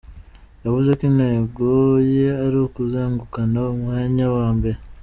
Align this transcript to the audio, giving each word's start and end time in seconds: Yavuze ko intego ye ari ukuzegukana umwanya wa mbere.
Yavuze 0.63 0.89
ko 0.97 1.01
intego 1.09 1.67
ye 2.15 2.27
ari 2.45 2.57
ukuzegukana 2.67 3.59
umwanya 3.73 4.25
wa 4.37 4.47
mbere. 4.57 4.77